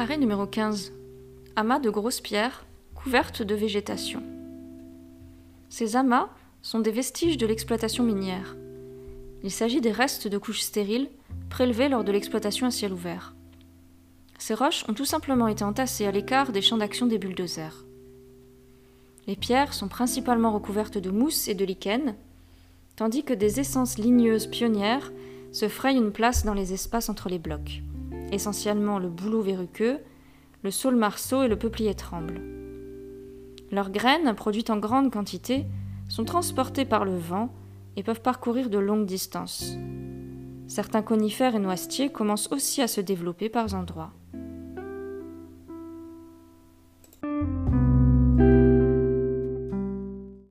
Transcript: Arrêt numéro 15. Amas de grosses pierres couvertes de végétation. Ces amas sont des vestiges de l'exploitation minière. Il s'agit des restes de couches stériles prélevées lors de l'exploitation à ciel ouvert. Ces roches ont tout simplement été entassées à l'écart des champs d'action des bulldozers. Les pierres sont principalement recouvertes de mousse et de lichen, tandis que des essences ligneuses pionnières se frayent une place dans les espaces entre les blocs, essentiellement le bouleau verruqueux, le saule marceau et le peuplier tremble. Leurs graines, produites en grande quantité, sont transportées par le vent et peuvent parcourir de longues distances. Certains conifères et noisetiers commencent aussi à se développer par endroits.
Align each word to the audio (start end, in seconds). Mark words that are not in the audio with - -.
Arrêt 0.00 0.16
numéro 0.16 0.46
15. 0.46 0.94
Amas 1.56 1.78
de 1.78 1.90
grosses 1.90 2.22
pierres 2.22 2.64
couvertes 2.94 3.42
de 3.42 3.54
végétation. 3.54 4.22
Ces 5.68 5.94
amas 5.94 6.30
sont 6.62 6.78
des 6.78 6.90
vestiges 6.90 7.36
de 7.36 7.46
l'exploitation 7.46 8.02
minière. 8.02 8.56
Il 9.44 9.50
s'agit 9.50 9.82
des 9.82 9.92
restes 9.92 10.26
de 10.26 10.38
couches 10.38 10.62
stériles 10.62 11.10
prélevées 11.50 11.90
lors 11.90 12.02
de 12.02 12.12
l'exploitation 12.12 12.66
à 12.66 12.70
ciel 12.70 12.94
ouvert. 12.94 13.34
Ces 14.38 14.54
roches 14.54 14.86
ont 14.88 14.94
tout 14.94 15.04
simplement 15.04 15.48
été 15.48 15.64
entassées 15.64 16.06
à 16.06 16.12
l'écart 16.12 16.50
des 16.50 16.62
champs 16.62 16.78
d'action 16.78 17.04
des 17.04 17.18
bulldozers. 17.18 17.84
Les 19.26 19.36
pierres 19.36 19.74
sont 19.74 19.88
principalement 19.88 20.50
recouvertes 20.50 20.96
de 20.96 21.10
mousse 21.10 21.46
et 21.46 21.54
de 21.54 21.66
lichen, 21.66 22.14
tandis 22.96 23.22
que 23.22 23.34
des 23.34 23.60
essences 23.60 23.98
ligneuses 23.98 24.46
pionnières 24.46 25.12
se 25.52 25.68
frayent 25.68 25.98
une 25.98 26.12
place 26.12 26.46
dans 26.46 26.54
les 26.54 26.72
espaces 26.72 27.10
entre 27.10 27.28
les 27.28 27.38
blocs, 27.38 27.82
essentiellement 28.32 28.98
le 28.98 29.08
bouleau 29.08 29.42
verruqueux, 29.42 29.98
le 30.62 30.70
saule 30.70 30.96
marceau 30.96 31.42
et 31.42 31.48
le 31.48 31.56
peuplier 31.56 31.94
tremble. 31.94 32.40
Leurs 33.70 33.90
graines, 33.90 34.34
produites 34.34 34.70
en 34.70 34.78
grande 34.78 35.12
quantité, 35.12 35.66
sont 36.08 36.24
transportées 36.24 36.84
par 36.84 37.04
le 37.04 37.16
vent 37.16 37.54
et 37.96 38.02
peuvent 38.02 38.22
parcourir 38.22 38.68
de 38.68 38.78
longues 38.78 39.06
distances. 39.06 39.76
Certains 40.66 41.02
conifères 41.02 41.54
et 41.54 41.60
noisetiers 41.60 42.10
commencent 42.10 42.50
aussi 42.52 42.82
à 42.82 42.88
se 42.88 43.00
développer 43.00 43.48
par 43.48 43.74
endroits. 43.74 44.12